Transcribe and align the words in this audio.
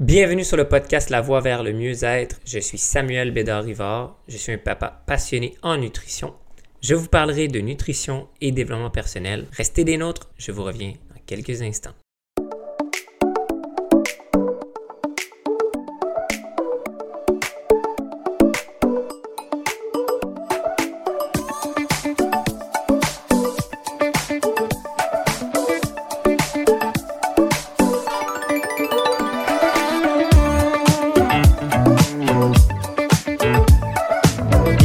Bienvenue 0.00 0.44
sur 0.44 0.56
le 0.56 0.66
podcast 0.66 1.10
La 1.10 1.20
Voie 1.20 1.42
vers 1.42 1.62
le 1.62 1.74
mieux-être. 1.74 2.40
Je 2.46 2.58
suis 2.58 2.78
Samuel 2.78 3.32
Bédard-Rivard. 3.32 4.16
Je 4.28 4.38
suis 4.38 4.50
un 4.50 4.56
papa 4.56 5.02
passionné 5.06 5.58
en 5.60 5.76
nutrition. 5.76 6.32
Je 6.80 6.94
vous 6.94 7.06
parlerai 7.06 7.48
de 7.48 7.60
nutrition 7.60 8.26
et 8.40 8.50
développement 8.50 8.88
personnel. 8.88 9.46
Restez 9.52 9.84
des 9.84 9.98
nôtres, 9.98 10.30
je 10.38 10.52
vous 10.52 10.64
reviens 10.64 10.94
dans 11.10 11.20
quelques 11.26 11.60
instants. 11.60 11.92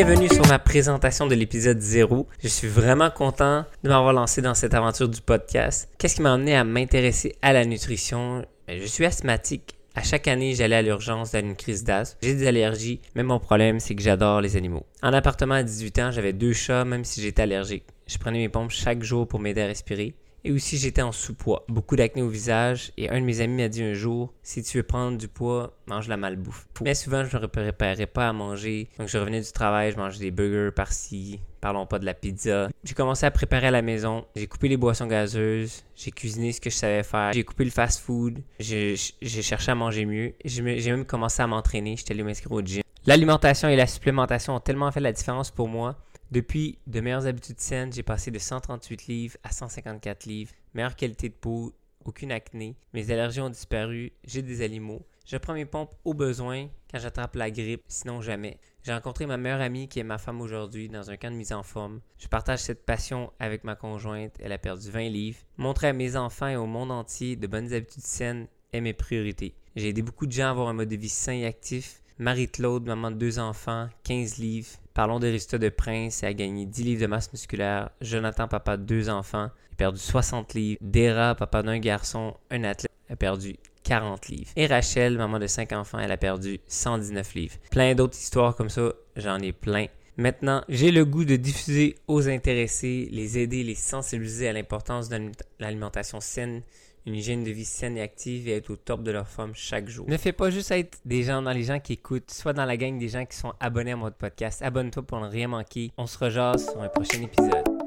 Bienvenue 0.00 0.28
sur 0.28 0.46
ma 0.46 0.60
présentation 0.60 1.26
de 1.26 1.34
l'épisode 1.34 1.80
0. 1.80 2.28
Je 2.40 2.46
suis 2.46 2.68
vraiment 2.68 3.10
content 3.10 3.64
de 3.82 3.88
m'avoir 3.88 4.12
lancé 4.12 4.40
dans 4.40 4.54
cette 4.54 4.72
aventure 4.72 5.08
du 5.08 5.20
podcast. 5.20 5.88
Qu'est-ce 5.98 6.14
qui 6.14 6.22
m'a 6.22 6.34
amené 6.34 6.54
à 6.54 6.62
m'intéresser 6.62 7.34
à 7.42 7.52
la 7.52 7.64
nutrition? 7.64 8.46
Ben, 8.68 8.80
je 8.80 8.86
suis 8.86 9.04
asthmatique. 9.04 9.74
À 9.96 10.04
chaque 10.04 10.28
année, 10.28 10.54
j'allais 10.54 10.76
à 10.76 10.82
l'urgence 10.82 11.32
d'une 11.32 11.56
crise 11.56 11.82
d'asthme. 11.82 12.16
J'ai 12.22 12.36
des 12.36 12.46
allergies, 12.46 13.00
mais 13.16 13.24
mon 13.24 13.40
problème, 13.40 13.80
c'est 13.80 13.96
que 13.96 14.02
j'adore 14.02 14.40
les 14.40 14.56
animaux. 14.56 14.86
En 15.02 15.12
appartement 15.12 15.56
à 15.56 15.64
18 15.64 15.98
ans, 15.98 16.10
j'avais 16.12 16.32
deux 16.32 16.52
chats, 16.52 16.84
même 16.84 17.02
si 17.02 17.20
j'étais 17.20 17.42
allergique. 17.42 17.82
Je 18.06 18.18
prenais 18.18 18.38
mes 18.38 18.48
pompes 18.48 18.70
chaque 18.70 19.02
jour 19.02 19.26
pour 19.26 19.40
m'aider 19.40 19.62
à 19.62 19.66
respirer. 19.66 20.14
Et 20.48 20.50
aussi, 20.50 20.78
j'étais 20.78 21.02
en 21.02 21.12
sous-poids, 21.12 21.66
beaucoup 21.68 21.94
d'acné 21.94 22.22
au 22.22 22.28
visage. 22.30 22.90
Et 22.96 23.10
un 23.10 23.20
de 23.20 23.26
mes 23.26 23.42
amis 23.42 23.60
m'a 23.60 23.68
dit 23.68 23.82
un 23.82 23.92
jour 23.92 24.32
si 24.42 24.62
tu 24.62 24.78
veux 24.78 24.82
prendre 24.82 25.18
du 25.18 25.28
poids, 25.28 25.76
mange 25.86 26.08
la 26.08 26.16
malbouffe. 26.16 26.66
Mais 26.80 26.94
souvent, 26.94 27.22
je 27.22 27.36
ne 27.36 27.42
me 27.42 27.48
préparais 27.48 28.06
pas 28.06 28.30
à 28.30 28.32
manger. 28.32 28.88
Donc, 28.98 29.08
je 29.08 29.18
revenais 29.18 29.42
du 29.42 29.52
travail, 29.52 29.92
je 29.92 29.98
mangeais 29.98 30.20
des 30.20 30.30
burgers 30.30 30.70
par-ci. 30.74 31.40
Parlons 31.60 31.84
pas 31.84 31.98
de 31.98 32.06
la 32.06 32.14
pizza. 32.14 32.70
J'ai 32.82 32.94
commencé 32.94 33.26
à 33.26 33.30
préparer 33.30 33.66
à 33.66 33.70
la 33.70 33.82
maison. 33.82 34.24
J'ai 34.36 34.46
coupé 34.46 34.68
les 34.68 34.78
boissons 34.78 35.06
gazeuses. 35.06 35.84
J'ai 35.94 36.12
cuisiné 36.12 36.50
ce 36.52 36.62
que 36.62 36.70
je 36.70 36.76
savais 36.76 37.02
faire. 37.02 37.34
J'ai 37.34 37.44
coupé 37.44 37.64
le 37.66 37.70
fast-food. 37.70 38.38
J'ai 38.58 38.96
cherché 38.96 39.70
à 39.70 39.74
manger 39.74 40.06
mieux. 40.06 40.32
J'ai 40.46 40.62
même 40.62 41.04
commencé 41.04 41.42
à 41.42 41.46
m'entraîner. 41.46 41.94
J'étais 41.98 42.14
allé 42.14 42.22
m'inscrire 42.22 42.52
au 42.52 42.62
gym. 42.62 42.82
L'alimentation 43.04 43.68
et 43.68 43.76
la 43.76 43.86
supplémentation 43.86 44.54
ont 44.56 44.60
tellement 44.60 44.90
fait 44.92 45.00
la 45.00 45.12
différence 45.12 45.50
pour 45.50 45.68
moi 45.68 45.96
depuis 46.30 46.78
de 46.86 47.00
meilleures 47.00 47.26
habitudes 47.26 47.60
saines, 47.60 47.92
j'ai 47.92 48.02
passé 48.02 48.30
de 48.30 48.38
138 48.38 49.06
livres 49.06 49.36
à 49.42 49.50
154 49.50 50.26
livres. 50.26 50.52
Meilleure 50.74 50.96
qualité 50.96 51.28
de 51.30 51.34
peau, 51.34 51.74
aucune 52.04 52.32
acné. 52.32 52.76
Mes 52.92 53.10
allergies 53.10 53.40
ont 53.40 53.50
disparu. 53.50 54.12
J'ai 54.24 54.42
des 54.42 54.62
animaux. 54.62 55.06
Je 55.24 55.36
prends 55.36 55.54
mes 55.54 55.66
pompes 55.66 55.94
au 56.04 56.14
besoin 56.14 56.68
quand 56.90 56.98
j'attrape 56.98 57.36
la 57.36 57.50
grippe, 57.50 57.84
sinon 57.88 58.22
jamais. 58.22 58.58
J'ai 58.82 58.92
rencontré 58.92 59.26
ma 59.26 59.36
meilleure 59.36 59.60
amie 59.60 59.88
qui 59.88 60.00
est 60.00 60.04
ma 60.04 60.16
femme 60.16 60.40
aujourd'hui 60.40 60.88
dans 60.88 61.10
un 61.10 61.16
camp 61.16 61.30
de 61.30 61.36
mise 61.36 61.52
en 61.52 61.62
forme. 61.62 62.00
Je 62.18 62.28
partage 62.28 62.60
cette 62.60 62.86
passion 62.86 63.32
avec 63.38 63.64
ma 63.64 63.74
conjointe. 63.74 64.36
Elle 64.40 64.52
a 64.52 64.58
perdu 64.58 64.90
20 64.90 65.08
livres. 65.10 65.38
Montrer 65.58 65.88
à 65.88 65.92
mes 65.92 66.16
enfants 66.16 66.48
et 66.48 66.56
au 66.56 66.66
monde 66.66 66.90
entier 66.90 67.36
de 67.36 67.46
bonnes 67.46 67.72
habitudes 67.72 68.04
saines 68.04 68.48
est 68.72 68.80
mes 68.80 68.94
priorités. 68.94 69.54
J'ai 69.76 69.88
aidé 69.88 70.02
beaucoup 70.02 70.26
de 70.26 70.32
gens 70.32 70.46
à 70.46 70.50
avoir 70.50 70.68
un 70.68 70.72
mode 70.72 70.88
de 70.88 70.96
vie 70.96 71.08
sain 71.08 71.32
et 71.32 71.46
actif. 71.46 72.02
Marie-Claude, 72.18 72.84
maman 72.86 73.12
de 73.12 73.16
deux 73.16 73.38
enfants, 73.38 73.88
15 74.02 74.38
livres. 74.38 74.68
Parlons 74.92 75.20
des 75.20 75.30
résultats 75.30 75.58
de 75.58 75.68
Prince, 75.68 76.22
elle 76.24 76.30
a 76.30 76.34
gagné 76.34 76.66
10 76.66 76.82
livres 76.82 77.02
de 77.02 77.06
masse 77.06 77.32
musculaire. 77.32 77.90
Jonathan, 78.00 78.48
papa 78.48 78.76
de 78.76 78.82
deux 78.82 79.08
enfants, 79.08 79.50
a 79.72 79.76
perdu 79.76 80.00
60 80.00 80.54
livres. 80.54 80.78
Dera, 80.80 81.36
papa 81.36 81.62
d'un 81.62 81.78
garçon, 81.78 82.34
un 82.50 82.64
athlète, 82.64 82.90
a 83.08 83.14
perdu 83.14 83.56
40 83.84 84.28
livres. 84.28 84.50
Et 84.56 84.66
Rachel, 84.66 85.16
maman 85.16 85.38
de 85.38 85.46
5 85.46 85.72
enfants, 85.72 86.00
elle 86.00 86.10
a 86.10 86.16
perdu 86.16 86.58
119 86.66 87.34
livres. 87.34 87.54
Plein 87.70 87.94
d'autres 87.94 88.18
histoires 88.18 88.56
comme 88.56 88.68
ça, 88.68 88.92
j'en 89.14 89.38
ai 89.38 89.52
plein. 89.52 89.86
Maintenant, 90.16 90.64
j'ai 90.68 90.90
le 90.90 91.04
goût 91.04 91.24
de 91.24 91.36
diffuser 91.36 91.94
aux 92.08 92.28
intéressés, 92.28 93.08
les 93.12 93.38
aider, 93.38 93.62
les 93.62 93.76
sensibiliser 93.76 94.48
à 94.48 94.52
l'importance 94.52 95.08
de 95.08 95.30
l'alimentation 95.60 96.18
saine, 96.18 96.62
une 97.08 97.14
hygiène 97.14 97.42
de 97.42 97.50
vie 97.50 97.64
saine 97.64 97.96
et 97.96 98.02
active 98.02 98.48
et 98.48 98.52
être 98.52 98.70
au 98.70 98.76
top 98.76 99.02
de 99.02 99.10
leur 99.10 99.26
forme 99.26 99.52
chaque 99.54 99.88
jour. 99.88 100.06
Ne 100.08 100.16
fais 100.16 100.32
pas 100.32 100.50
juste 100.50 100.70
être 100.70 100.98
des 101.04 101.22
gens 101.22 101.42
dans 101.42 101.52
les 101.52 101.64
gens 101.64 101.80
qui 101.80 101.94
écoutent, 101.94 102.30
soit 102.30 102.52
dans 102.52 102.66
la 102.66 102.76
gang 102.76 102.98
des 102.98 103.08
gens 103.08 103.24
qui 103.24 103.36
sont 103.36 103.54
abonnés 103.60 103.92
à 103.92 103.96
mon 103.96 104.10
podcast. 104.10 104.62
Abonne-toi 104.62 105.02
pour 105.02 105.20
ne 105.20 105.26
rien 105.26 105.48
manquer. 105.48 105.90
On 105.96 106.06
se 106.06 106.18
rejase 106.18 106.70
sur 106.70 106.82
un 106.82 106.88
prochain 106.88 107.22
épisode. 107.22 107.77